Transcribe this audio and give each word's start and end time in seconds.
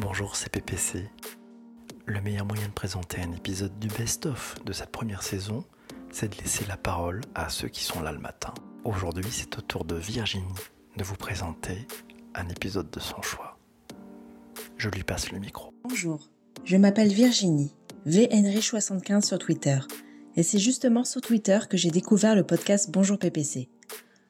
Bonjour, 0.00 0.36
c'est 0.36 0.48
PPC. 0.48 1.08
Le 2.06 2.20
meilleur 2.20 2.46
moyen 2.46 2.68
de 2.68 2.72
présenter 2.72 3.20
un 3.20 3.32
épisode 3.32 3.76
du 3.80 3.88
best-of 3.88 4.54
de 4.64 4.72
cette 4.72 4.92
première 4.92 5.24
saison, 5.24 5.64
c'est 6.12 6.28
de 6.28 6.40
laisser 6.40 6.64
la 6.68 6.76
parole 6.76 7.20
à 7.34 7.48
ceux 7.48 7.66
qui 7.66 7.82
sont 7.82 8.00
là 8.00 8.12
le 8.12 8.20
matin. 8.20 8.54
Aujourd'hui, 8.84 9.26
c'est 9.28 9.58
au 9.58 9.60
tour 9.60 9.84
de 9.84 9.96
Virginie 9.96 10.44
de 10.96 11.02
vous 11.02 11.16
présenter 11.16 11.88
un 12.36 12.48
épisode 12.48 12.88
de 12.90 13.00
son 13.00 13.20
choix. 13.22 13.58
Je 14.76 14.88
lui 14.88 15.02
passe 15.02 15.32
le 15.32 15.40
micro. 15.40 15.74
Bonjour, 15.82 16.28
je 16.64 16.76
m'appelle 16.76 17.12
Virginie, 17.12 17.74
VNRich75 18.06 19.22
sur 19.22 19.40
Twitter, 19.40 19.80
et 20.36 20.44
c'est 20.44 20.60
justement 20.60 21.02
sur 21.02 21.20
Twitter 21.22 21.58
que 21.68 21.76
j'ai 21.76 21.90
découvert 21.90 22.36
le 22.36 22.44
podcast 22.44 22.88
Bonjour 22.92 23.18
PPC. 23.18 23.68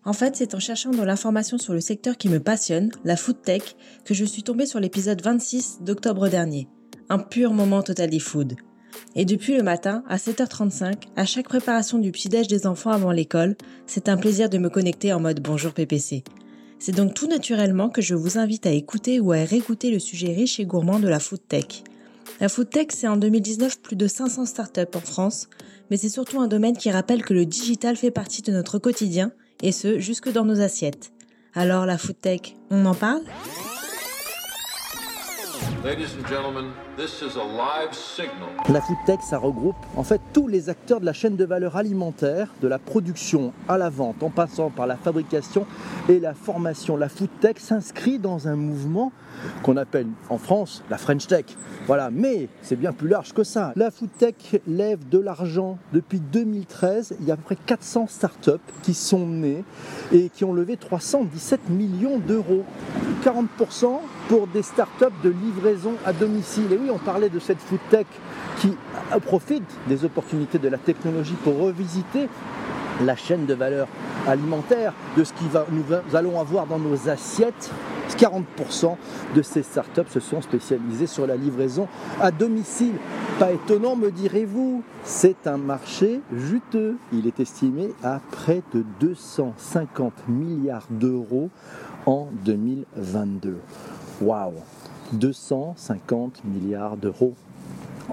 En 0.08 0.14
fait, 0.14 0.36
c'est 0.36 0.54
en 0.54 0.58
cherchant 0.58 0.90
dans 0.90 1.04
l'information 1.04 1.58
sur 1.58 1.74
le 1.74 1.82
secteur 1.82 2.16
qui 2.16 2.30
me 2.30 2.40
passionne, 2.40 2.90
la 3.04 3.14
food 3.14 3.42
tech, 3.42 3.76
que 4.06 4.14
je 4.14 4.24
suis 4.24 4.42
tombée 4.42 4.64
sur 4.64 4.80
l'épisode 4.80 5.20
26 5.20 5.80
d'octobre 5.82 6.30
dernier. 6.30 6.66
Un 7.10 7.18
pur 7.18 7.52
moment 7.52 7.82
totally 7.82 8.18
food. 8.18 8.54
Et 9.16 9.26
depuis 9.26 9.54
le 9.54 9.62
matin, 9.62 10.02
à 10.08 10.16
7h35, 10.16 10.94
à 11.14 11.26
chaque 11.26 11.50
préparation 11.50 11.98
du 11.98 12.10
petit-déj 12.10 12.48
des 12.48 12.66
enfants 12.66 12.88
avant 12.90 13.12
l'école, 13.12 13.54
c'est 13.86 14.08
un 14.08 14.16
plaisir 14.16 14.48
de 14.48 14.56
me 14.56 14.70
connecter 14.70 15.12
en 15.12 15.20
mode 15.20 15.42
bonjour 15.42 15.74
PPC. 15.74 16.24
C'est 16.78 16.96
donc 16.96 17.12
tout 17.12 17.26
naturellement 17.26 17.90
que 17.90 18.00
je 18.00 18.14
vous 18.14 18.38
invite 18.38 18.64
à 18.64 18.70
écouter 18.70 19.20
ou 19.20 19.32
à 19.32 19.44
réécouter 19.44 19.90
le 19.90 19.98
sujet 19.98 20.32
riche 20.32 20.58
et 20.58 20.64
gourmand 20.64 21.00
de 21.00 21.08
la 21.08 21.20
food 21.20 21.46
tech. 21.46 21.82
La 22.40 22.48
food 22.48 22.70
tech, 22.70 22.86
c'est 22.94 23.08
en 23.08 23.18
2019 23.18 23.82
plus 23.82 23.96
de 23.96 24.06
500 24.06 24.46
startups 24.46 24.80
en 24.94 25.00
France, 25.00 25.50
mais 25.90 25.98
c'est 25.98 26.08
surtout 26.08 26.40
un 26.40 26.48
domaine 26.48 26.78
qui 26.78 26.90
rappelle 26.90 27.22
que 27.22 27.34
le 27.34 27.44
digital 27.44 27.94
fait 27.94 28.10
partie 28.10 28.40
de 28.40 28.52
notre 28.52 28.78
quotidien 28.78 29.32
et 29.62 29.72
ce, 29.72 29.98
jusque 29.98 30.30
dans 30.30 30.44
nos 30.44 30.60
assiettes. 30.60 31.12
Alors 31.54 31.86
la 31.86 31.98
food 31.98 32.20
tech, 32.20 32.54
on 32.70 32.86
en 32.86 32.94
parle? 32.94 33.22
La 38.68 38.80
food 38.80 38.96
tech, 39.06 39.20
ça 39.22 39.38
regroupe 39.38 39.76
en 39.96 40.02
fait 40.02 40.20
tous 40.32 40.48
les 40.48 40.68
acteurs 40.68 41.00
de 41.00 41.06
la 41.06 41.12
chaîne 41.12 41.36
de 41.36 41.44
valeur 41.44 41.76
alimentaire, 41.76 42.48
de 42.60 42.68
la 42.68 42.78
production 42.78 43.52
à 43.68 43.78
la 43.78 43.88
vente, 43.88 44.22
en 44.22 44.30
passant 44.30 44.70
par 44.70 44.86
la 44.86 44.96
fabrication 44.96 45.66
et 46.08 46.20
la 46.20 46.34
formation. 46.34 46.96
La 46.96 47.08
food 47.08 47.30
tech 47.40 47.56
s'inscrit 47.58 48.18
dans 48.18 48.48
un 48.48 48.56
mouvement 48.56 49.12
qu'on 49.62 49.76
appelle 49.76 50.08
en 50.30 50.38
France 50.38 50.82
la 50.90 50.98
French 50.98 51.26
Tech. 51.26 51.44
Voilà, 51.86 52.10
mais 52.10 52.48
c'est 52.62 52.76
bien 52.76 52.92
plus 52.92 53.08
large 53.08 53.32
que 53.32 53.44
ça. 53.44 53.72
La 53.76 53.90
food 53.90 54.10
tech 54.18 54.34
lève 54.66 55.08
de 55.08 55.18
l'argent 55.18 55.78
depuis 55.92 56.20
2013. 56.20 57.16
Il 57.20 57.26
y 57.26 57.30
a 57.30 57.34
à 57.34 57.36
peu 57.36 57.42
près 57.42 57.56
400 57.66 58.06
startups 58.08 58.52
qui 58.82 58.94
sont 58.94 59.26
nées 59.26 59.64
et 60.12 60.28
qui 60.28 60.44
ont 60.44 60.52
levé 60.52 60.76
317 60.76 61.70
millions 61.70 62.18
d'euros. 62.18 62.64
40% 63.24 64.00
pour 64.28 64.46
des 64.46 64.62
startups 64.62 65.06
de 65.22 65.30
livraison 65.30 65.94
à 66.04 66.12
domicile. 66.12 66.72
Et 66.72 66.76
oui, 66.76 66.90
on 66.92 66.98
parlait 66.98 67.28
de 67.28 67.38
cette 67.38 67.60
food 67.60 67.80
tech 67.90 68.06
qui 68.58 68.76
profite 69.24 69.64
des 69.88 70.04
opportunités 70.04 70.58
de 70.58 70.68
la 70.68 70.78
technologie 70.78 71.36
pour 71.44 71.58
revisiter 71.58 72.28
la 73.04 73.16
chaîne 73.16 73.46
de 73.46 73.54
valeur 73.54 73.86
alimentaire, 74.26 74.92
de 75.16 75.24
ce 75.24 75.32
que 75.32 75.44
nous 75.70 76.16
allons 76.16 76.40
avoir 76.40 76.66
dans 76.66 76.78
nos 76.78 77.08
assiettes 77.08 77.70
40% 78.16 78.96
de 79.34 79.42
ces 79.42 79.62
startups 79.62 80.08
se 80.08 80.20
sont 80.20 80.40
spécialisées 80.42 81.06
sur 81.06 81.26
la 81.26 81.36
livraison 81.36 81.88
à 82.20 82.30
domicile. 82.30 82.94
Pas 83.38 83.52
étonnant, 83.52 83.94
me 83.96 84.10
direz-vous, 84.10 84.82
c'est 85.04 85.46
un 85.46 85.58
marché 85.58 86.20
juteux. 86.32 86.96
Il 87.12 87.26
est 87.26 87.38
estimé 87.40 87.90
à 88.02 88.20
près 88.32 88.62
de 88.74 88.84
250 89.00 90.28
milliards 90.28 90.86
d'euros 90.90 91.50
en 92.08 92.28
2022. 92.46 93.58
Waouh 94.22 94.54
250 95.12 96.42
milliards 96.44 96.96
d'euros 96.96 97.34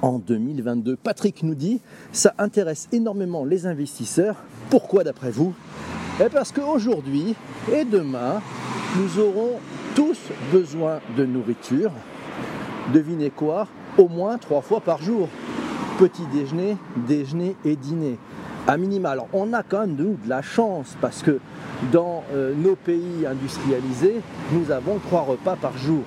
en 0.01 0.19
2022. 0.19 0.97
Patrick 0.97 1.43
nous 1.43 1.55
dit, 1.55 1.79
ça 2.11 2.33
intéresse 2.37 2.89
énormément 2.91 3.45
les 3.45 3.65
investisseurs. 3.65 4.35
Pourquoi 4.69 5.05
d'après 5.05 5.31
vous? 5.31 5.53
Eh 6.19 6.27
Parce 6.29 6.51
qu'aujourd'hui 6.51 7.35
et 7.71 7.85
demain, 7.85 8.41
nous 8.97 9.21
aurons 9.21 9.59
tous 9.95 10.19
besoin 10.51 10.99
de 11.17 11.25
nourriture. 11.25 11.91
Devinez 12.93 13.29
quoi? 13.29 13.65
Au 13.97 14.09
moins 14.09 14.37
trois 14.37 14.61
fois 14.61 14.81
par 14.81 15.01
jour. 15.01 15.29
Petit 15.97 16.23
déjeuner, 16.33 16.75
déjeuner 17.07 17.55
et 17.63 17.77
dîner. 17.77 18.17
À 18.67 18.77
minima. 18.77 19.11
Alors 19.11 19.27
on 19.33 19.53
a 19.53 19.61
quand 19.61 19.81
même 19.81 19.95
de 19.95 20.15
la 20.27 20.41
chance 20.41 20.97
parce 20.99 21.21
que 21.21 21.39
dans 21.91 22.23
euh, 22.33 22.53
nos 22.55 22.75
pays 22.75 23.25
industrialisés, 23.27 24.21
nous 24.51 24.71
avons 24.71 24.97
trois 24.97 25.21
repas 25.21 25.55
par 25.55 25.77
jour. 25.77 26.03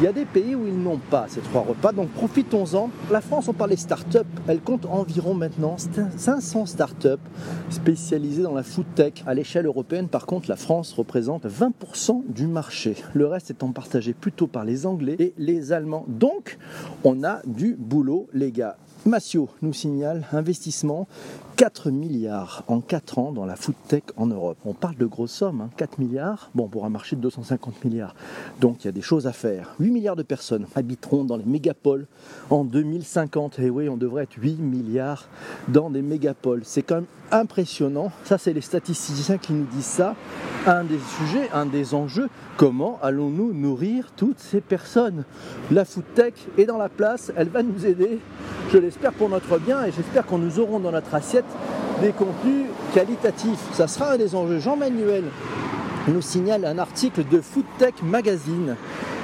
Il 0.00 0.04
y 0.04 0.08
a 0.08 0.12
des 0.12 0.24
pays 0.24 0.56
où 0.56 0.66
ils 0.66 0.76
n'ont 0.76 0.98
pas 0.98 1.26
ces 1.28 1.40
trois 1.40 1.62
repas, 1.62 1.92
donc 1.92 2.10
profitons-en. 2.10 2.90
La 3.12 3.20
France, 3.20 3.46
on 3.46 3.52
parle 3.52 3.70
des 3.70 3.76
startups, 3.76 4.18
elle 4.48 4.60
compte 4.60 4.86
environ 4.86 5.34
maintenant 5.34 5.76
500 6.16 6.66
startups 6.66 7.08
spécialisées 7.70 8.42
dans 8.42 8.54
la 8.54 8.64
food 8.64 8.86
tech. 8.96 9.22
À 9.24 9.34
l'échelle 9.34 9.66
européenne, 9.66 10.08
par 10.08 10.26
contre, 10.26 10.50
la 10.50 10.56
France 10.56 10.92
représente 10.92 11.46
20% 11.46 12.24
du 12.28 12.48
marché. 12.48 12.96
Le 13.14 13.28
reste 13.28 13.52
étant 13.52 13.70
partagé 13.70 14.14
plutôt 14.14 14.48
par 14.48 14.64
les 14.64 14.84
Anglais 14.84 15.14
et 15.20 15.32
les 15.38 15.72
Allemands. 15.72 16.04
Donc, 16.08 16.58
on 17.04 17.22
a 17.22 17.40
du 17.46 17.76
boulot, 17.78 18.28
les 18.32 18.50
gars. 18.50 18.76
Massio 19.06 19.50
nous 19.60 19.74
signale 19.74 20.26
investissement 20.32 21.06
4 21.56 21.90
milliards 21.90 22.64
en 22.68 22.80
4 22.80 23.18
ans 23.18 23.32
dans 23.32 23.44
la 23.44 23.54
food 23.54 23.74
tech 23.86 24.02
en 24.16 24.26
Europe. 24.26 24.56
On 24.64 24.72
parle 24.72 24.96
de 24.96 25.04
grosses 25.04 25.32
sommes, 25.32 25.68
4 25.76 25.90
hein. 25.90 25.96
milliards, 25.98 26.50
bon 26.54 26.68
pour 26.68 26.86
un 26.86 26.88
marché 26.88 27.14
de 27.14 27.20
250 27.20 27.84
milliards. 27.84 28.14
Donc 28.62 28.82
il 28.82 28.86
y 28.86 28.88
a 28.88 28.92
des 28.92 29.02
choses 29.02 29.26
à 29.26 29.32
faire. 29.32 29.74
8 29.78 29.90
milliards 29.90 30.16
de 30.16 30.22
personnes 30.22 30.66
habiteront 30.74 31.24
dans 31.24 31.36
les 31.36 31.44
mégapoles 31.44 32.06
en 32.48 32.64
2050. 32.64 33.58
Et 33.58 33.68
oui, 33.68 33.90
on 33.90 33.98
devrait 33.98 34.22
être 34.22 34.36
8 34.40 34.56
milliards 34.56 35.28
dans 35.68 35.90
des 35.90 36.02
mégapoles. 36.02 36.62
C'est 36.64 36.82
quand 36.82 36.96
même 36.96 37.06
impressionnant. 37.30 38.10
Ça, 38.24 38.38
c'est 38.38 38.54
les 38.54 38.62
statisticiens 38.62 39.36
qui 39.36 39.52
nous 39.52 39.66
disent 39.66 39.84
ça. 39.84 40.16
Un 40.66 40.84
des 40.84 40.98
sujets, 41.18 41.50
un 41.52 41.66
des 41.66 41.92
enjeux, 41.94 42.30
comment 42.56 42.98
allons-nous 43.02 43.52
nourrir 43.52 44.12
toutes 44.16 44.38
ces 44.38 44.62
personnes? 44.62 45.24
La 45.70 45.84
food 45.84 46.04
tech 46.14 46.32
est 46.56 46.64
dans 46.64 46.78
la 46.78 46.88
place, 46.88 47.30
elle 47.36 47.50
va 47.50 47.62
nous 47.62 47.84
aider. 47.84 48.18
Je 48.72 48.78
l'espère 48.78 49.12
pour 49.12 49.28
notre 49.28 49.58
bien 49.58 49.84
et 49.84 49.92
j'espère 49.92 50.26
qu'on 50.26 50.38
nous 50.38 50.58
aurons 50.58 50.80
dans 50.80 50.90
notre 50.90 51.14
assiette 51.14 51.44
des 52.02 52.10
contenus 52.10 52.66
qualitatifs. 52.92 53.60
Ça 53.72 53.86
sera 53.86 54.12
un 54.12 54.16
des 54.16 54.34
enjeux. 54.34 54.58
Jean-Manuel 54.58 55.24
nous 56.08 56.22
signale 56.22 56.64
un 56.64 56.78
article 56.78 57.24
de 57.30 57.40
Food 57.40 57.64
Tech 57.78 57.94
Magazine 58.02 58.76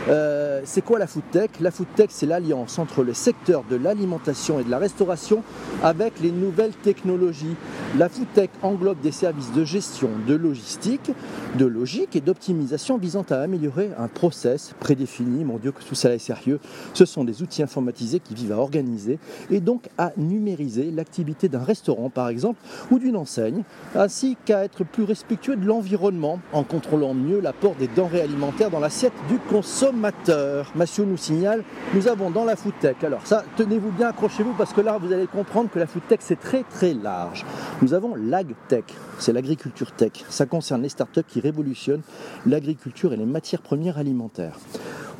euh, 0.08 0.62
c'est 0.64 0.82
quoi 0.82 0.98
la 0.98 1.06
food 1.06 1.22
tech? 1.30 1.50
La 1.60 1.70
food 1.70 1.86
tech, 1.94 2.08
c'est 2.10 2.26
l'alliance 2.26 2.78
entre 2.78 3.02
le 3.02 3.12
secteur 3.12 3.64
de 3.68 3.76
l'alimentation 3.76 4.58
et 4.58 4.64
de 4.64 4.70
la 4.70 4.78
restauration 4.78 5.42
avec 5.82 6.20
les 6.20 6.30
nouvelles 6.30 6.72
technologies. 6.72 7.56
La 7.98 8.08
food 8.08 8.26
tech 8.32 8.48
englobe 8.62 9.00
des 9.00 9.12
services 9.12 9.52
de 9.52 9.64
gestion, 9.64 10.08
de 10.26 10.34
logistique, 10.34 11.10
de 11.58 11.66
logique 11.66 12.16
et 12.16 12.20
d'optimisation 12.20 12.96
visant 12.96 13.24
à 13.30 13.36
améliorer 13.36 13.90
un 13.98 14.08
process 14.08 14.74
prédéfini. 14.80 15.44
Mon 15.44 15.58
Dieu, 15.58 15.72
que 15.72 15.82
tout 15.82 15.94
ça 15.94 16.14
est 16.14 16.18
sérieux. 16.18 16.60
Ce 16.94 17.04
sont 17.04 17.24
des 17.24 17.42
outils 17.42 17.62
informatisés 17.62 18.20
qui 18.20 18.34
vivent 18.34 18.52
à 18.52 18.58
organiser 18.58 19.18
et 19.50 19.60
donc 19.60 19.88
à 19.98 20.12
numériser 20.16 20.90
l'activité 20.90 21.48
d'un 21.48 21.62
restaurant, 21.62 22.08
par 22.08 22.28
exemple, 22.28 22.60
ou 22.90 22.98
d'une 22.98 23.16
enseigne, 23.16 23.64
ainsi 23.94 24.36
qu'à 24.44 24.64
être 24.64 24.84
plus 24.84 25.04
respectueux 25.04 25.56
de 25.56 25.66
l'environnement 25.66 26.40
en 26.52 26.62
contrôlant 26.62 27.12
mieux 27.12 27.40
l'apport 27.40 27.74
des 27.74 27.88
denrées 27.88 28.22
alimentaires 28.22 28.70
dans 28.70 28.80
l'assiette 28.80 29.12
du 29.28 29.38
consommateur 29.38 29.89
consommateurs. 29.90 30.70
Mathieu 30.74 31.04
nous 31.04 31.16
signale, 31.16 31.64
nous 31.94 32.06
avons 32.08 32.30
dans 32.30 32.44
la 32.44 32.56
food 32.56 32.72
tech, 32.80 32.96
alors 33.02 33.26
ça, 33.26 33.44
tenez-vous 33.56 33.90
bien, 33.90 34.08
accrochez-vous 34.08 34.54
parce 34.56 34.72
que 34.72 34.80
là, 34.80 34.98
vous 34.98 35.12
allez 35.12 35.26
comprendre 35.26 35.70
que 35.70 35.78
la 35.78 35.86
food 35.86 36.02
tech, 36.08 36.20
c'est 36.22 36.38
très 36.38 36.62
très 36.62 36.94
large. 36.94 37.44
Nous 37.82 37.94
avons 37.94 38.14
l'agtech, 38.14 38.84
c'est 39.18 39.32
l'agriculture 39.32 39.92
tech. 39.92 40.12
Ça 40.28 40.46
concerne 40.46 40.82
les 40.82 40.88
startups 40.88 41.24
qui 41.26 41.40
révolutionnent 41.40 42.02
l'agriculture 42.46 43.12
et 43.12 43.16
les 43.16 43.26
matières 43.26 43.62
premières 43.62 43.98
alimentaires. 43.98 44.56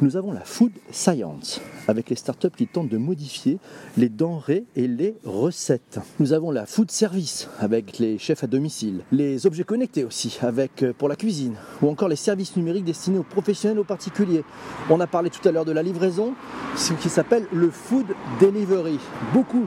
Nous 0.03 0.17
avons 0.17 0.33
la 0.33 0.41
food 0.41 0.73
science, 0.91 1.61
avec 1.87 2.09
les 2.09 2.17
startups 2.17 2.49
qui 2.57 2.67
tentent 2.67 2.89
de 2.89 2.97
modifier 2.97 3.59
les 3.99 4.09
denrées 4.09 4.65
et 4.75 4.89
les 4.89 5.15
recettes. 5.27 6.01
Nous 6.19 6.33
avons 6.33 6.51
la 6.51 6.65
food 6.65 6.91
service, 6.91 7.51
avec 7.59 7.99
les 7.99 8.17
chefs 8.17 8.43
à 8.43 8.47
domicile. 8.47 9.03
Les 9.13 9.47
objets 9.47 9.65
connectés 9.65 10.05
aussi, 10.05 10.39
avec 10.41 10.83
euh, 10.83 10.95
pour 10.97 11.11
la 11.11 11.17
cuisine. 11.17 11.55
Ou 11.83 11.89
encore 11.91 12.09
les 12.09 12.17
services 12.17 12.57
numériques 12.57 12.87
destinés 12.87 13.19
aux 13.19 13.25
professionnels, 13.25 13.79
aux 13.79 13.85
particuliers. 13.85 14.43
On 14.89 15.01
a 15.01 15.07
parlé 15.07 15.29
tout 15.29 15.47
à 15.47 15.53
l'heure 15.53 15.67
de 15.67 15.73
la 15.73 15.83
livraison, 15.83 16.33
ce 16.77 16.95
qui 16.95 17.11
s'appelle 17.11 17.45
le 17.53 17.69
food 17.69 18.07
delivery. 18.41 18.99
Beaucoup 19.35 19.67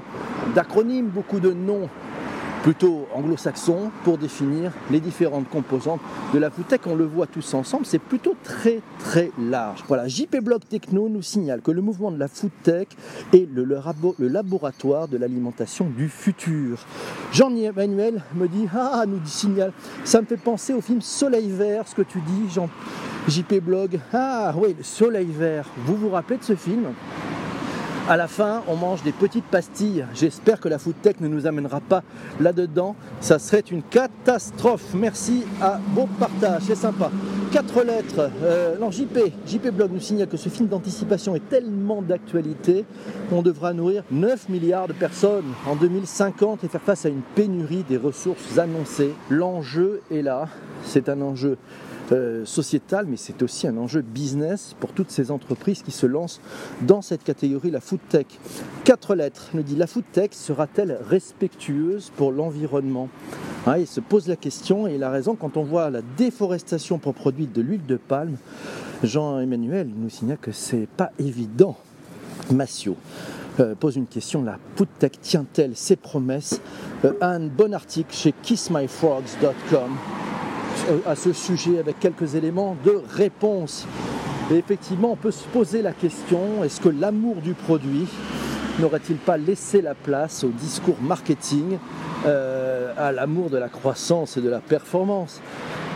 d'acronymes, 0.55 1.09
beaucoup 1.09 1.39
de 1.39 1.53
noms 1.53 1.89
plutôt 2.63 3.07
anglo-saxon 3.13 3.91
pour 4.05 4.17
définir 4.17 4.71
les 4.89 5.01
différentes 5.01 5.49
composantes 5.49 5.99
de 6.33 6.39
la 6.39 6.49
food 6.49 6.65
tech. 6.65 6.79
On 6.87 6.95
le 6.95 7.05
voit 7.05 7.27
tous 7.27 7.53
ensemble, 7.53 7.85
c'est 7.85 7.99
plutôt 7.99 8.35
très 8.41 8.79
très 8.99 9.31
large. 9.37 9.83
Voilà, 9.89 10.07
JP 10.07 10.37
Blog 10.37 10.61
Techno 10.67 11.09
nous 11.09 11.21
signale 11.21 11.61
que 11.61 11.71
le 11.71 11.81
mouvement 11.81 12.09
de 12.09 12.17
la 12.17 12.29
food 12.29 12.51
tech 12.63 12.87
est 13.33 13.47
le, 13.53 13.65
le 13.65 14.27
laboratoire 14.29 15.09
de 15.09 15.17
l'alimentation 15.17 15.87
du 15.95 16.07
futur. 16.07 16.79
Jean-Emmanuel 17.33 18.23
me 18.33 18.47
dit 18.47 18.67
Ah, 18.73 19.03
nous 19.05 19.19
signale, 19.25 19.73
ça 20.05 20.21
me 20.21 20.25
fait 20.25 20.37
penser 20.37 20.73
au 20.73 20.79
film 20.79 21.01
Soleil 21.01 21.51
Vert, 21.51 21.85
ce 21.87 21.95
que 21.95 22.01
tu 22.01 22.21
dis, 22.21 22.49
Jean, 22.49 22.69
JP 23.27 23.55
Blog. 23.55 23.99
Ah 24.13 24.53
oui, 24.55 24.73
Soleil 24.81 25.27
Vert. 25.37 25.67
Vous 25.85 25.97
vous 25.97 26.09
rappelez 26.09 26.37
de 26.37 26.43
ce 26.43 26.55
film? 26.55 26.85
À 28.09 28.17
la 28.17 28.27
fin, 28.27 28.63
on 28.67 28.75
mange 28.75 29.03
des 29.03 29.11
petites 29.11 29.45
pastilles. 29.45 30.05
J'espère 30.13 30.59
que 30.59 30.67
la 30.67 30.77
food 30.77 30.95
tech 31.01 31.15
ne 31.19 31.27
nous 31.27 31.47
amènera 31.47 31.79
pas 31.79 32.03
là-dedans. 32.39 32.95
Ça 33.21 33.39
serait 33.39 33.63
une 33.71 33.83
catastrophe. 33.83 34.93
Merci 34.93 35.45
à 35.61 35.79
bon 35.95 36.07
partage, 36.19 36.63
c'est 36.67 36.75
sympa. 36.75 37.09
Quatre 37.53 37.83
lettres. 37.83 38.31
Euh, 38.41 38.77
JP 39.45 39.67
Blog 39.75 39.91
nous 39.93 39.99
signale 39.99 40.27
que 40.27 40.37
ce 40.37 40.49
film 40.49 40.67
d'anticipation 40.67 41.35
est 41.35 41.49
tellement 41.49 42.01
d'actualité 42.01 42.83
qu'on 43.29 43.43
devra 43.43 43.73
nourrir 43.73 44.03
9 44.09 44.49
milliards 44.49 44.87
de 44.87 44.93
personnes 44.93 45.45
en 45.67 45.75
2050 45.75 46.63
et 46.63 46.67
faire 46.67 46.81
face 46.81 47.05
à 47.05 47.09
une 47.09 47.21
pénurie 47.35 47.83
des 47.87 47.97
ressources 47.97 48.57
annoncées. 48.57 49.13
L'enjeu 49.29 50.01
est 50.09 50.23
là. 50.23 50.47
C'est 50.83 51.09
un 51.09 51.21
enjeu 51.21 51.57
euh, 52.11 52.43
sociétal, 52.43 53.05
mais 53.07 53.17
c'est 53.17 53.43
aussi 53.43 53.67
un 53.67 53.77
enjeu 53.77 54.01
business 54.01 54.75
pour 54.79 54.91
toutes 54.91 55.11
ces 55.11 55.29
entreprises 55.29 55.83
qui 55.83 55.91
se 55.91 56.07
lancent 56.07 56.41
dans 56.81 57.03
cette 57.03 57.23
catégorie, 57.23 57.69
la 57.69 57.81
food 57.81 57.99
tech. 58.09 58.25
Quatre 58.83 59.13
lettres 59.13 59.49
nous 59.53 59.61
dit 59.61 59.75
la 59.75 59.85
food 59.85 60.05
tech 60.11 60.29
sera-t-elle 60.31 60.97
respectueuse 61.07 62.11
pour 62.17 62.31
l'environnement? 62.31 63.09
Ah, 63.65 63.79
Il 63.79 63.87
se 63.87 63.99
pose 63.99 64.27
la 64.27 64.35
question 64.35 64.87
et 64.87 64.95
il 64.95 65.03
a 65.03 65.09
raison 65.09 65.35
quand 65.35 65.57
on 65.57 65.63
voit 65.63 65.89
la 65.89 66.01
déforestation 66.17 66.97
pour 66.97 67.13
produire 67.13 67.49
de 67.53 67.61
l'huile 67.61 67.85
de 67.85 67.97
palme. 67.97 68.37
Jean-Emmanuel 69.03 69.89
nous 69.95 70.09
signale 70.09 70.37
que 70.41 70.51
c'est 70.51 70.87
pas 70.87 71.11
évident. 71.19 71.75
Massio. 72.51 72.95
Euh, 73.59 73.75
pose 73.75 73.97
une 73.97 74.07
question, 74.07 74.41
la 74.41 74.57
food 74.75 74.87
tech 74.97 75.11
tient-elle 75.21 75.75
ses 75.75 75.95
promesses? 75.95 76.59
Euh, 77.05 77.13
Un 77.21 77.41
bon 77.41 77.73
article 77.73 78.13
chez 78.13 78.33
kissmyfrogs.com 78.41 79.91
euh, 80.89 80.97
à 81.05 81.15
ce 81.15 81.33
sujet 81.33 81.77
avec 81.77 81.99
quelques 81.99 82.33
éléments 82.33 82.75
de 82.83 82.99
réponse. 83.11 83.85
Et 84.51 84.55
effectivement, 84.55 85.11
on 85.11 85.15
peut 85.15 85.31
se 85.31 85.45
poser 85.45 85.83
la 85.83 85.93
question, 85.93 86.63
est-ce 86.63 86.81
que 86.81 86.89
l'amour 86.89 87.35
du 87.37 87.53
produit 87.53 88.07
n'aurait-il 88.79 89.17
pas 89.17 89.37
laissé 89.37 89.81
la 89.81 89.93
place 89.93 90.43
au 90.43 90.49
discours 90.49 90.97
marketing, 90.99 91.77
à 92.97 93.11
l'amour 93.11 93.49
de 93.49 93.57
la 93.57 93.69
croissance 93.69 94.37
et 94.37 94.41
de 94.41 94.49
la 94.49 94.59
performance 94.59 95.41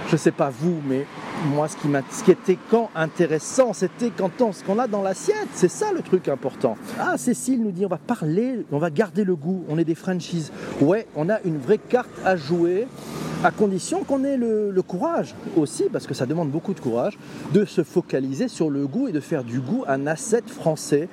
Je 0.07 0.13
ne 0.13 0.17
sais 0.17 0.31
pas 0.31 0.49
vous, 0.49 0.75
mais 0.87 1.05
moi, 1.53 1.67
ce 1.67 2.23
qui, 2.23 2.31
était 2.31 2.57
quand 2.71 2.89
intéressant, 2.95 3.73
c'était 3.73 4.09
quand 4.09 4.41
on, 4.41 4.51
ce 4.51 4.63
qu'on 4.63 4.79
a 4.79 4.87
dans 4.87 5.01
l'assiette. 5.01 5.49
C'est 5.53 5.67
ça 5.67 5.91
le 5.93 6.01
truc 6.01 6.27
important. 6.27 6.77
Ah, 6.99 7.17
Cécile 7.17 7.61
nous 7.61 7.71
dit 7.71 7.85
on 7.85 7.89
va 7.89 7.97
parler, 7.97 8.65
on 8.71 8.79
va 8.79 8.89
garder 8.89 9.23
le 9.23 9.35
goût, 9.35 9.63
on 9.69 9.77
est 9.77 9.83
des 9.83 9.95
franchises. 9.95 10.51
Ouais, 10.81 11.07
on 11.15 11.29
a 11.29 11.39
une 11.45 11.57
vraie 11.57 11.77
carte 11.77 12.09
à 12.25 12.35
jouer 12.35 12.87
à 13.43 13.51
condition 13.51 14.03
qu'on 14.03 14.23
ait 14.23 14.37
le, 14.37 14.81
courage 14.81 15.35
aussi, 15.55 15.85
parce 15.91 16.07
que 16.07 16.13
ça 16.13 16.25
demande 16.25 16.49
beaucoup 16.49 16.73
de 16.73 16.79
courage, 16.79 17.17
de 17.53 17.65
se 17.65 17.83
focaliser 17.83 18.47
sur 18.47 18.69
le 18.69 18.87
goût 18.87 19.07
et 19.07 19.11
de 19.11 19.19
faire 19.19 19.43
du 19.43 19.59
goût 19.59 19.83
un 19.87 20.07
asset 20.07 20.43
français. 20.47 21.07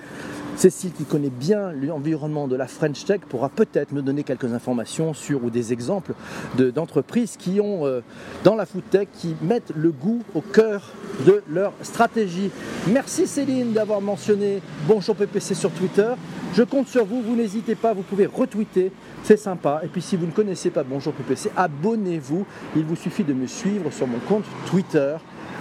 Cécile, 0.57 0.93
qui 0.93 1.05
connaît 1.05 1.31
bien 1.31 1.73
l'environnement 1.73 2.47
de 2.47 2.55
la 2.55 2.69
French 2.69 3.05
Tech, 3.05 3.21
pourra 3.29 3.49
peut-être 3.49 3.93
me 3.93 4.03
donner 4.03 4.23
quelques 4.23 4.53
informations 4.53 5.13
sur 5.13 5.45
ou 5.45 5.51
des 5.51 5.73
exemples 5.73 6.15
d'entreprises 6.57 7.37
qui 7.37 7.61
ont, 7.61 7.87
euh, 7.87 8.03
dans 8.45 8.55
la 8.55 8.65
food 8.65 8.85
tech, 8.91 9.09
qui 9.13 9.35
mettent 9.43 9.73
le 9.75 9.91
goût 9.91 10.23
au 10.35 10.41
cœur 10.41 10.93
de 11.27 11.43
leur 11.51 11.73
stratégie. 11.83 12.51
Merci 12.89 13.27
Céline 13.27 13.73
d'avoir 13.73 14.01
mentionné 14.01 14.63
Bonjour 14.87 15.17
PPC 15.17 15.55
sur 15.55 15.73
Twitter. 15.73 16.13
Je 16.55 16.63
compte 16.63 16.87
sur 16.87 17.05
vous, 17.05 17.21
vous 17.21 17.35
n'hésitez 17.35 17.75
pas, 17.75 17.93
vous 17.93 18.03
pouvez 18.03 18.27
retweeter, 18.27 18.93
c'est 19.25 19.37
sympa. 19.37 19.81
Et 19.83 19.89
puis 19.89 20.03
si 20.03 20.17
vous 20.17 20.27
ne 20.27 20.33
connaissez 20.33 20.71
pas 20.71 20.85
Bonjour 20.85 21.13
PPC, 21.15 21.51
abonnez-vous. 21.57 22.47
Il 22.77 22.85
vous 22.85 22.97
suffit 22.97 23.25
de 23.25 23.33
me 23.33 23.49
suivre 23.49 23.93
sur 23.93 24.07
mon 24.07 24.21
compte 24.21 24.45
Twitter 24.67 25.17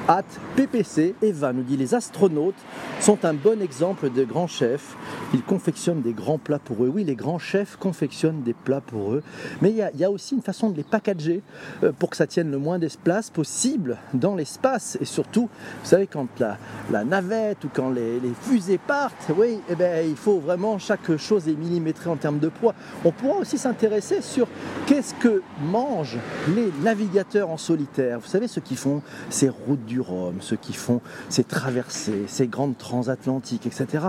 at 0.08 0.24
PPC. 0.56 1.16
Eva 1.22 1.54
nous 1.54 1.64
dit 1.64 1.78
les 1.78 1.94
astronautes 1.94 2.56
sont 3.00 3.26
un 3.26 3.34
bon 3.34 3.62
exemple 3.62 4.10
de 4.10 4.24
grands 4.24 4.48
chefs. 4.48 4.96
Ils 5.34 5.44
confectionnent 5.44 6.02
des 6.02 6.14
grands 6.14 6.38
plats 6.38 6.60
pour 6.60 6.84
eux. 6.84 6.92
Oui, 6.94 7.04
les 7.04 7.16
grands 7.16 7.40
chefs 7.40 7.76
confectionnent 7.76 8.44
des 8.44 8.54
plats 8.54 8.82
pour 8.82 9.14
eux. 9.14 9.24
Mais 9.62 9.72
il 9.72 10.00
y, 10.00 10.04
a 10.04 10.12
aussi 10.12 10.36
une 10.36 10.42
façon 10.42 10.70
de 10.70 10.78
les 10.78 10.84
packager 10.84 11.42
euh, 11.84 11.92
pour 11.98 12.10
que 12.10 12.18
ça 12.18 12.28
tienne 12.28 12.52
le 12.52 12.58
moins 12.58 12.80
d'espace 12.80 13.30
possible 13.30 13.98
dans 14.14 14.36
l'espace. 14.36 14.98
Et 15.02 15.06
surtout, 15.06 15.50
vous 15.84 15.90
savez, 15.90 16.08
quand 16.08 16.28
la, 16.40 17.04
navette 17.04 17.64
ou 17.66 17.70
quand 17.74 17.90
les, 17.90 18.20
fusées 18.42 18.78
partent, 18.78 19.32
oui, 19.38 19.60
eh 19.70 19.76
ben, 19.76 20.08
il 20.08 20.16
faut 20.16 20.40
vraiment 20.40 20.78
chaque 20.80 21.16
chose 21.18 21.48
est 21.48 21.56
millimétrée 21.56 22.10
en 22.10 22.16
termes 22.16 22.40
de 22.40 22.50
poids. 22.50 22.76
On 23.06 23.12
pourra 23.12 23.38
aussi 23.38 23.58
s'intéresser 23.58 24.22
sur 24.22 24.48
qu'est-ce 24.86 25.14
que 25.16 25.42
mangent 25.62 26.20
les 26.56 26.72
navigateurs 26.84 27.50
en 27.50 27.58
solitaire. 27.58 28.20
Vous 28.20 28.28
savez, 28.28 28.48
ceux 28.48 28.62
qui 28.62 28.76
font 28.76 29.02
ces 29.30 29.50
routes 29.50 29.86
du 29.86 29.93
Ceux 30.40 30.56
qui 30.56 30.74
font 30.74 31.02
ces 31.30 31.44
traversées, 31.44 32.24
ces 32.28 32.48
grandes 32.48 32.78
transatlantiques, 32.78 33.66
etc., 33.66 34.08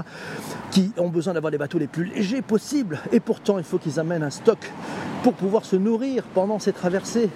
qui 0.71 0.93
ont 0.99 1.09
besoin 1.09 1.35
d'avoir 1.35 1.51
les 1.51 1.59
bateaux 1.59 1.79
les 1.79 1.87
plus 1.87 2.05
légers 2.05 2.43
possibles. 2.43 3.01
Et 3.13 3.21
pourtant, 3.21 3.59
il 3.59 3.65
faut 3.65 3.79
qu'ils 3.79 4.01
amènent 4.01 4.23
un 4.23 4.31
stock 4.31 4.59
pour 5.23 5.35
pouvoir 5.35 5.65
se 5.65 5.77
nourrir 5.77 6.25
pendant 6.35 6.59
ces 6.59 6.73
traversées. 6.73 7.31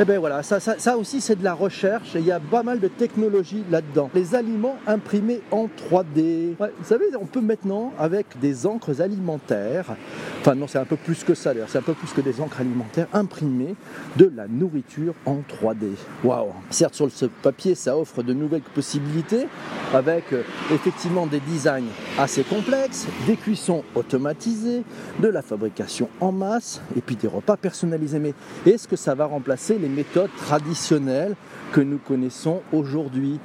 Eh 0.00 0.06
bien 0.06 0.18
voilà, 0.18 0.42
ça, 0.42 0.58
ça, 0.58 0.96
aussi 0.96 1.20
c'est 1.20 1.36
de 1.36 1.44
la 1.44 1.52
recherche 1.52 2.16
et 2.16 2.20
il 2.20 2.24
y 2.24 2.32
a 2.32 2.40
pas 2.40 2.62
mal 2.62 2.80
de 2.80 2.88
technologies 2.88 3.62
là-dedans. 3.70 4.08
Les 4.14 4.34
aliments 4.34 4.78
imprimés 4.86 5.42
en 5.50 5.66
3D. 5.66 6.54
vous 6.58 6.84
savez, 6.84 7.04
on 7.20 7.26
peut 7.26 7.42
maintenant, 7.42 7.92
avec 7.98 8.26
des 8.40 8.66
encres 8.66 9.02
alimentaires, 9.02 9.94
enfin 10.40 10.54
non, 10.54 10.66
c'est 10.66 10.78
un 10.78 10.86
peu 10.86 10.96
plus 10.96 11.24
que 11.24 11.34
ça 11.34 11.52
d'ailleurs, 11.52 11.68
c'est 11.68 11.76
un 11.76 11.82
peu 11.82 11.92
plus 11.92 12.10
que 12.10 12.22
des 12.22 12.40
encres 12.40 12.62
alimentaires, 12.62 13.06
imprimer 13.12 13.74
de 14.16 14.32
la 14.34 14.48
nourriture 14.48 15.12
en 15.26 15.40
3D. 15.40 15.90
Waouh 16.24 16.52
Certes, 16.70 16.94
sur 16.94 17.10
ce 17.10 17.26
papier, 17.26 17.74
ça 17.74 17.98
offre 17.98 18.22
de 18.22 18.32
nouvelles 18.32 18.62
possibilités 18.62 19.46
avec 19.92 20.32
euh, 20.32 20.42
effectivement 20.72 21.26
des 21.26 21.40
designs 21.40 21.82
assez 22.18 22.44
complexes, 22.44 23.06
des 23.26 23.36
cuissons 23.36 23.84
automatisées, 23.94 24.84
de 25.20 25.28
la 25.28 25.42
fabrication 25.42 26.08
en 26.20 26.32
masse 26.32 26.80
et 26.96 27.02
puis 27.02 27.16
des 27.16 27.28
repas 27.28 27.58
personnalisés. 27.58 28.18
Mais 28.18 28.32
est-ce 28.64 28.88
que 28.88 28.96
ça 28.96 29.14
va 29.14 29.26
remplacer 29.26 29.78
les 29.82 29.88
méthodes 29.88 30.30
traditionnelles 30.38 31.34
que 31.72 31.80
nous 31.80 31.98
connaissons 31.98 32.62
aujourd'hui. 32.72 33.38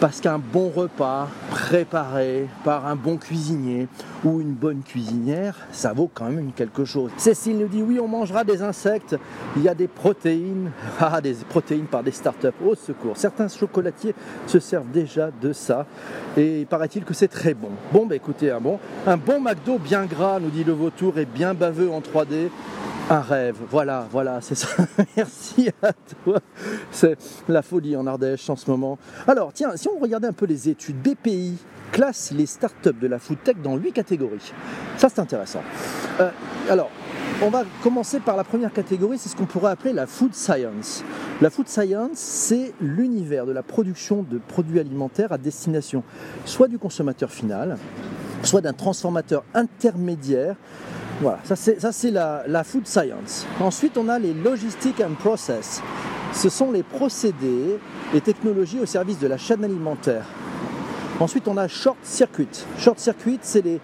Parce 0.00 0.20
qu'un 0.20 0.38
bon 0.38 0.70
repas 0.70 1.28
préparé 1.50 2.48
par 2.64 2.86
un 2.86 2.96
bon 2.96 3.16
cuisinier 3.16 3.86
ou 4.24 4.40
une 4.40 4.52
bonne 4.52 4.82
cuisinière, 4.82 5.56
ça 5.70 5.92
vaut 5.92 6.10
quand 6.12 6.30
même 6.30 6.50
quelque 6.52 6.84
chose. 6.84 7.12
Cécile 7.16 7.58
nous 7.58 7.68
dit 7.68 7.80
oui, 7.80 8.00
on 8.00 8.08
mangera 8.08 8.42
des 8.42 8.60
insectes, 8.60 9.16
il 9.56 9.62
y 9.62 9.68
a 9.68 9.74
des 9.74 9.86
protéines, 9.86 10.72
ah, 11.00 11.20
des 11.20 11.34
protéines 11.48 11.86
par 11.86 12.02
des 12.02 12.10
startups. 12.10 12.48
Au 12.66 12.74
secours, 12.74 13.16
certains 13.16 13.48
chocolatiers 13.48 14.14
se 14.46 14.58
servent 14.58 14.90
déjà 14.90 15.30
de 15.30 15.52
ça 15.52 15.86
et 16.36 16.62
il 16.62 16.66
paraît-il 16.66 17.04
que 17.04 17.14
c'est 17.14 17.28
très 17.28 17.54
bon. 17.54 17.70
Bon, 17.92 18.04
bah 18.04 18.16
écoutez, 18.16 18.50
un 18.50 18.60
bon, 18.60 18.80
un 19.06 19.16
bon 19.16 19.40
McDo 19.40 19.78
bien 19.78 20.06
gras, 20.06 20.40
nous 20.40 20.50
dit 20.50 20.64
le 20.64 20.72
vautour, 20.72 21.18
et 21.18 21.24
bien 21.24 21.54
baveux 21.54 21.90
en 21.90 22.00
3D. 22.00 22.50
Un 23.10 23.20
rêve, 23.20 23.56
voilà, 23.70 24.06
voilà, 24.10 24.40
c'est 24.40 24.54
ça. 24.54 24.68
Merci 25.16 25.70
à 25.82 25.92
toi. 25.92 26.40
C'est 26.90 27.18
la 27.48 27.60
folie 27.60 27.96
en 27.96 28.06
Ardèche 28.06 28.48
en 28.48 28.56
ce 28.56 28.70
moment. 28.70 28.98
Alors, 29.26 29.52
tiens, 29.52 29.76
si 29.76 29.88
on 29.88 29.98
regardait 29.98 30.26
un 30.28 30.32
peu 30.32 30.46
les 30.46 30.70
études, 30.70 30.96
BPI 31.02 31.58
classe 31.92 32.32
les 32.32 32.46
startups 32.46 32.98
de 32.98 33.06
la 33.06 33.18
food 33.18 33.36
tech 33.44 33.56
dans 33.62 33.76
huit 33.76 33.92
catégories. 33.92 34.52
Ça, 34.96 35.10
c'est 35.10 35.20
intéressant. 35.20 35.60
Euh, 36.18 36.30
alors, 36.70 36.88
on 37.42 37.50
va 37.50 37.64
commencer 37.82 38.20
par 38.20 38.38
la 38.38 38.44
première 38.44 38.72
catégorie, 38.72 39.18
c'est 39.18 39.28
ce 39.28 39.36
qu'on 39.36 39.44
pourrait 39.44 39.72
appeler 39.72 39.92
la 39.92 40.06
food 40.06 40.34
science. 40.34 41.04
La 41.42 41.50
food 41.50 41.68
science, 41.68 42.16
c'est 42.16 42.72
l'univers 42.80 43.44
de 43.44 43.52
la 43.52 43.62
production 43.62 44.22
de 44.22 44.38
produits 44.38 44.80
alimentaires 44.80 45.30
à 45.30 45.36
destination 45.36 46.04
soit 46.46 46.68
du 46.68 46.78
consommateur 46.78 47.30
final, 47.30 47.76
soit 48.42 48.62
d'un 48.62 48.72
transformateur 48.72 49.44
intermédiaire 49.52 50.56
voilà, 51.20 51.38
ça 51.44 51.92
c'est 51.92 52.10
la, 52.10 52.64
food 52.64 52.86
science. 52.86 53.46
Ensuite, 53.60 53.96
on 53.96 54.08
a 54.08 54.18
les 54.18 54.34
logistics 54.34 55.00
and 55.00 55.14
process. 55.14 55.80
Ce 56.32 56.48
sont 56.48 56.72
les 56.72 56.82
procédés 56.82 57.78
et 58.12 58.20
technologies 58.20 58.80
au 58.80 58.86
service 58.86 59.18
de 59.20 59.28
la 59.28 59.38
chaîne 59.38 59.64
alimentaire. 59.64 60.24
Ensuite, 61.20 61.46
on 61.46 61.56
a 61.56 61.68
short 61.68 61.98
circuit. 62.02 62.48
Short 62.76 62.98
circuit, 62.98 63.38
c'est 63.42 63.64
les, 63.64 63.80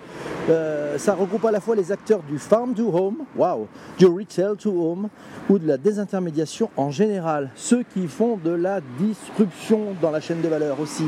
euh, 0.48 0.98
ça 0.98 1.14
regroupe 1.14 1.44
à 1.44 1.52
la 1.52 1.60
fois 1.60 1.76
les 1.76 1.92
acteurs 1.92 2.24
du 2.24 2.40
farm 2.40 2.74
to 2.74 2.88
home, 2.92 3.18
wow, 3.36 3.68
du 3.96 4.06
retail 4.06 4.56
to 4.58 4.70
home, 4.70 5.08
ou 5.48 5.60
de 5.60 5.68
la 5.68 5.76
désintermédiation 5.76 6.70
en 6.76 6.90
général. 6.90 7.50
Ceux 7.54 7.84
qui 7.84 8.08
font 8.08 8.36
de 8.42 8.50
la 8.50 8.80
disruption 8.98 9.94
dans 10.02 10.10
la 10.10 10.20
chaîne 10.20 10.40
de 10.40 10.48
valeur 10.48 10.80
aussi. 10.80 11.04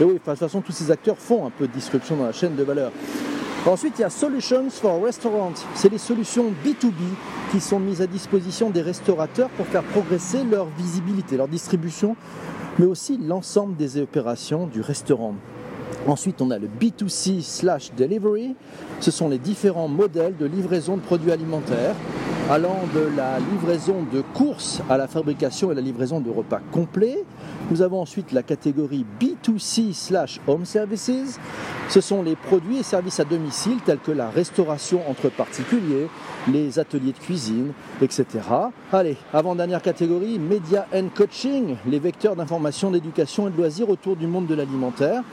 Et 0.00 0.04
oui, 0.04 0.14
de 0.14 0.18
toute 0.18 0.38
façon, 0.38 0.62
tous 0.62 0.72
ces 0.72 0.90
acteurs 0.90 1.18
font 1.18 1.46
un 1.46 1.50
peu 1.50 1.66
de 1.66 1.72
disruption 1.72 2.16
dans 2.16 2.24
la 2.24 2.32
chaîne 2.32 2.56
de 2.56 2.62
valeur. 2.62 2.90
Ensuite, 3.66 3.94
il 3.98 4.02
y 4.02 4.04
a 4.04 4.10
Solutions 4.10 4.70
for 4.70 5.02
Restaurants. 5.02 5.54
C'est 5.74 5.90
les 5.90 5.98
solutions 5.98 6.52
B2B 6.64 6.92
qui 7.50 7.60
sont 7.60 7.80
mises 7.80 8.00
à 8.00 8.06
disposition 8.06 8.70
des 8.70 8.80
restaurateurs 8.80 9.48
pour 9.50 9.66
faire 9.66 9.82
progresser 9.82 10.44
leur 10.44 10.66
visibilité, 10.78 11.36
leur 11.36 11.48
distribution, 11.48 12.14
mais 12.78 12.86
aussi 12.86 13.18
l'ensemble 13.18 13.74
des 13.74 14.00
opérations 14.00 14.68
du 14.68 14.80
restaurant. 14.80 15.34
Ensuite, 16.06 16.40
on 16.40 16.52
a 16.52 16.58
le 16.58 16.68
B2C 16.68 17.42
slash 17.42 17.90
delivery. 17.96 18.54
Ce 19.00 19.10
sont 19.10 19.28
les 19.28 19.38
différents 19.38 19.88
modèles 19.88 20.36
de 20.36 20.46
livraison 20.46 20.96
de 20.96 21.02
produits 21.02 21.32
alimentaires, 21.32 21.96
allant 22.48 22.78
de 22.94 23.16
la 23.16 23.40
livraison 23.40 24.06
de 24.12 24.20
courses 24.20 24.80
à 24.88 24.96
la 24.96 25.08
fabrication 25.08 25.72
et 25.72 25.74
la 25.74 25.80
livraison 25.80 26.20
de 26.20 26.30
repas 26.30 26.60
complets. 26.70 27.24
Nous 27.68 27.82
avons 27.82 28.00
ensuite 28.00 28.30
la 28.30 28.44
catégorie 28.44 29.04
B2C 29.20 29.92
slash 29.92 30.40
home 30.46 30.64
services. 30.64 31.40
Ce 31.88 32.00
sont 32.00 32.22
les 32.22 32.36
produits 32.36 32.78
et 32.78 32.82
services 32.84 33.18
à 33.18 33.24
domicile 33.24 33.78
tels 33.84 33.98
que 33.98 34.12
la 34.12 34.30
restauration 34.30 35.00
entre 35.10 35.28
particuliers, 35.30 36.08
les 36.46 36.78
ateliers 36.78 37.10
de 37.10 37.18
cuisine, 37.18 37.72
etc. 38.00 38.24
Allez, 38.92 39.16
avant-dernière 39.32 39.82
catégorie, 39.82 40.38
Media 40.38 40.86
and 40.94 41.08
Coaching, 41.12 41.76
les 41.88 41.98
vecteurs 41.98 42.36
d'information, 42.36 42.92
d'éducation 42.92 43.48
et 43.48 43.50
de 43.50 43.56
loisirs 43.56 43.90
autour 43.90 44.14
du 44.14 44.28
monde 44.28 44.46
de 44.46 44.54
l'alimentaire. 44.54 45.24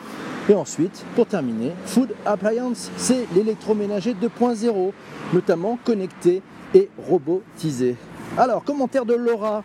Et 0.50 0.56
ensuite, 0.56 1.06
pour 1.16 1.28
terminer, 1.28 1.72
Food 1.86 2.16
Appliance, 2.26 2.90
c'est 2.98 3.28
l'électroménager 3.36 4.16
2.0, 4.16 4.92
notamment 5.34 5.78
connecté 5.84 6.42
et 6.74 6.90
robotisé. 7.08 7.96
Alors, 8.40 8.64
commentaire 8.64 9.06
de 9.06 9.14
Laura. 9.14 9.64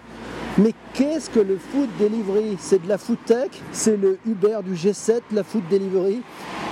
Mais 0.58 0.74
qu'est-ce 0.92 1.30
que 1.30 1.38
le 1.38 1.56
food 1.56 1.88
delivery? 2.00 2.56
C'est 2.58 2.82
de 2.82 2.88
la 2.88 2.98
food 2.98 3.18
tech, 3.24 3.50
c'est 3.70 3.96
le 3.96 4.18
Uber 4.26 4.58
du 4.64 4.74
G7, 4.74 5.20
la 5.32 5.44
food 5.44 5.62
delivery? 5.70 6.20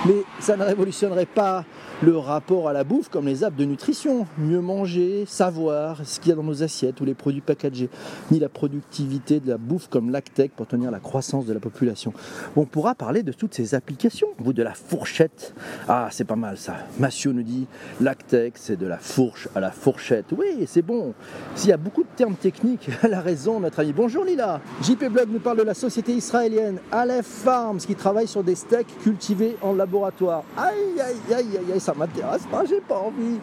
Mais 0.05 0.23
ça 0.41 0.57
ne 0.57 0.63
révolutionnerait 0.63 1.25
pas 1.25 1.63
le 2.03 2.15
rapport 2.15 2.69
à 2.69 2.73
la 2.73 2.83
bouffe 2.83 3.09
comme 3.09 3.25
les 3.25 3.43
apps 3.43 3.57
de 3.57 3.65
nutrition. 3.65 4.27
Mieux 4.37 4.61
manger, 4.61 5.25
savoir 5.27 6.05
ce 6.05 6.19
qu'il 6.19 6.29
y 6.29 6.31
a 6.31 6.35
dans 6.35 6.43
nos 6.43 6.61
assiettes 6.61 7.01
ou 7.01 7.05
les 7.05 7.15
produits 7.15 7.41
packagés, 7.41 7.89
ni 8.29 8.39
la 8.39 8.49
productivité 8.49 9.39
de 9.39 9.49
la 9.49 9.57
bouffe 9.57 9.87
comme 9.87 10.11
Lactec 10.11 10.51
pour 10.55 10.67
tenir 10.67 10.91
la 10.91 10.99
croissance 10.99 11.45
de 11.45 11.53
la 11.53 11.59
population. 11.59 12.13
On 12.55 12.65
pourra 12.65 12.93
parler 12.93 13.23
de 13.23 13.31
toutes 13.31 13.55
ces 13.55 13.73
applications. 13.73 14.27
Vous 14.37 14.53
de 14.53 14.61
la 14.61 14.73
fourchette. 14.73 15.55
Ah, 15.87 16.09
c'est 16.11 16.23
pas 16.23 16.35
mal 16.35 16.57
ça. 16.57 16.75
Massio 16.99 17.33
nous 17.33 17.43
dit 17.43 17.65
Lactec, 17.99 18.53
c'est 18.57 18.77
de 18.77 18.85
la 18.85 18.97
fourche 18.97 19.47
à 19.55 19.59
la 19.59 19.71
fourchette. 19.71 20.25
Oui, 20.37 20.65
c'est 20.67 20.83
bon. 20.83 21.13
S'il 21.55 21.69
y 21.69 21.73
a 21.73 21.77
beaucoup 21.77 22.03
de 22.03 22.09
termes 22.15 22.35
techniques, 22.35 22.89
elle 23.01 23.15
a 23.15 23.21
raison, 23.21 23.59
notre 23.59 23.79
ami. 23.79 23.93
Bonjour 23.93 24.23
Lila. 24.23 24.61
JP 24.83 25.05
Blog 25.05 25.29
nous 25.31 25.39
parle 25.39 25.57
de 25.57 25.63
la 25.63 25.73
société 25.73 26.13
israélienne 26.13 26.77
Aleph 26.91 27.25
Farms 27.25 27.79
qui 27.79 27.95
travaille 27.95 28.27
sur 28.27 28.43
des 28.43 28.55
steaks 28.55 28.99
cultivés 29.01 29.57
en 29.63 29.73
laboratoire. 29.73 30.43
Aïe, 30.55 31.01
aïe, 31.01 31.33
aïe, 31.33 31.57
aïe, 31.57 31.73
aïe 31.73 31.79
ça 31.87 31.93
m'intéresse 31.93 32.45
pas, 32.51 32.65
j'ai 32.65 32.81
pas 32.81 32.97
envie. 32.97 33.39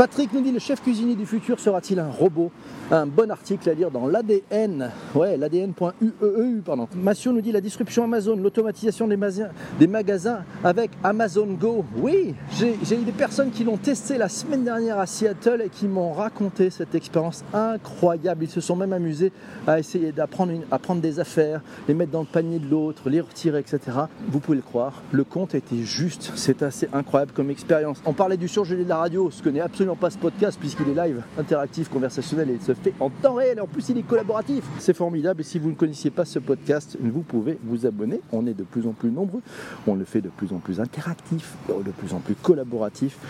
Patrick 0.00 0.32
nous 0.32 0.40
dit 0.40 0.50
le 0.50 0.58
chef 0.58 0.80
cuisinier 0.80 1.14
du 1.14 1.26
futur 1.26 1.60
sera-t-il 1.60 1.98
un 1.98 2.08
robot? 2.08 2.50
Un 2.90 3.04
bon 3.04 3.30
article 3.30 3.68
à 3.68 3.74
lire 3.74 3.90
dans 3.90 4.06
l'ADN. 4.06 4.90
Ouais, 5.14 5.36
l'ADN.ueu, 5.36 6.14
e 6.22 6.60
pardon. 6.64 6.88
Massio 6.96 7.32
nous 7.32 7.42
dit 7.42 7.52
la 7.52 7.60
disruption 7.60 8.04
Amazon, 8.04 8.34
l'automatisation 8.36 9.06
des, 9.06 9.86
magasins 9.86 10.40
avec 10.64 10.90
Amazon 11.04 11.48
Go. 11.48 11.84
Oui, 11.98 12.34
j'ai 12.58 12.94
eu 12.94 13.04
des 13.04 13.12
personnes 13.12 13.50
qui 13.50 13.62
l'ont 13.62 13.76
testé 13.76 14.16
la 14.16 14.30
semaine 14.30 14.64
dernière 14.64 14.98
à 14.98 15.04
Seattle 15.04 15.62
et 15.66 15.68
qui 15.68 15.86
m'ont 15.86 16.14
raconté 16.14 16.70
cette 16.70 16.94
expérience 16.94 17.44
incroyable. 17.52 18.44
Ils 18.44 18.50
se 18.50 18.62
sont 18.62 18.76
même 18.76 18.94
amusés 18.94 19.32
à 19.66 19.78
essayer 19.78 20.12
d'apprendre 20.12 20.54
prendre 20.80 21.02
des 21.02 21.20
affaires, 21.20 21.60
les 21.88 21.94
mettre 21.94 22.12
dans 22.12 22.20
le 22.20 22.26
panier 22.26 22.58
de 22.58 22.68
l'autre, 22.68 23.10
les 23.10 23.20
retirer, 23.20 23.58
etc. 23.60 23.80
Vous 24.28 24.40
pouvez 24.40 24.56
le 24.56 24.62
croire, 24.62 25.02
le 25.12 25.24
compte 25.24 25.54
était 25.54 25.82
juste. 25.82 26.32
C'est 26.36 26.62
assez 26.62 26.88
incroyable 26.94 27.32
comme 27.32 27.50
expérience 27.50 27.98
on 28.06 28.14
parlait 28.14 28.38
du 28.38 28.48
surgelé 28.48 28.82
de 28.82 28.88
la 28.88 28.96
radio, 28.96 29.30
ce 29.30 29.42
que 29.42 29.50
n'est 29.50 29.60
absolument 29.60 29.89
pas 29.96 30.10
ce 30.10 30.18
podcast 30.18 30.58
puisqu'il 30.58 30.88
est 30.88 31.06
live, 31.06 31.22
interactif, 31.38 31.88
conversationnel 31.88 32.50
et 32.50 32.54
il 32.54 32.62
se 32.62 32.74
fait 32.74 32.94
en 33.00 33.10
temps 33.10 33.34
réel 33.34 33.58
et 33.58 33.60
en 33.60 33.66
plus 33.66 33.88
il 33.88 33.98
est 33.98 34.02
collaboratif. 34.02 34.64
C'est 34.78 34.96
formidable 34.96 35.40
et 35.40 35.44
si 35.44 35.58
vous 35.58 35.70
ne 35.70 35.74
connaissiez 35.74 36.10
pas 36.10 36.24
ce 36.24 36.38
podcast, 36.38 36.96
vous 37.00 37.22
pouvez 37.22 37.58
vous 37.64 37.86
abonner. 37.86 38.20
On 38.32 38.46
est 38.46 38.54
de 38.54 38.64
plus 38.64 38.86
en 38.86 38.92
plus 38.92 39.10
nombreux, 39.10 39.42
on 39.86 39.94
le 39.94 40.04
fait 40.04 40.20
de 40.20 40.28
plus 40.28 40.52
en 40.52 40.58
plus 40.58 40.80
interactif, 40.80 41.54
de 41.68 41.90
plus 41.90 42.14
en 42.14 42.18
plus 42.18 42.34
collaboratif. 42.34 43.29